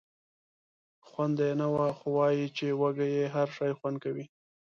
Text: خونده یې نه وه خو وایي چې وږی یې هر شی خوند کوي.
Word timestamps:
خونده 1.07 1.43
یې 1.49 1.55
نه 1.61 1.67
وه 1.73 1.87
خو 1.97 2.07
وایي 2.17 2.45
چې 2.57 2.65
وږی 2.81 3.09
یې 3.17 3.25
هر 3.35 3.47
شی 3.57 3.71
خوند 3.79 3.97
کوي. 4.03 4.25